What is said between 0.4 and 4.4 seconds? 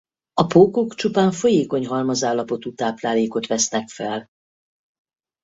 pókok csupán folyékony halmazállapotú táplálékot vesznek fel.